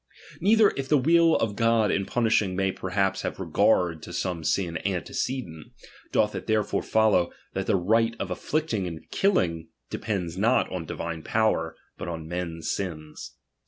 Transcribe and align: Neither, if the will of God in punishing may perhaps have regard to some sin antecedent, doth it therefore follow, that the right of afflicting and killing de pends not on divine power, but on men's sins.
Neither, 0.39 0.71
if 0.77 0.89
the 0.89 0.97
will 0.97 1.35
of 1.35 1.55
God 1.55 1.91
in 1.91 2.07
punishing 2.07 2.55
may 2.55 2.71
perhaps 2.71 3.21
have 3.21 3.39
regard 3.39 4.01
to 4.01 4.11
some 4.13 4.43
sin 4.43 4.79
antecedent, 4.83 5.67
doth 6.11 6.33
it 6.33 6.47
therefore 6.47 6.81
follow, 6.81 7.31
that 7.53 7.67
the 7.67 7.75
right 7.75 8.15
of 8.17 8.31
afflicting 8.31 8.87
and 8.87 9.07
killing 9.11 9.67
de 9.91 9.99
pends 9.99 10.39
not 10.39 10.67
on 10.71 10.85
divine 10.85 11.21
power, 11.21 11.75
but 11.99 12.07
on 12.07 12.27
men's 12.27 12.71
sins. 12.71 13.35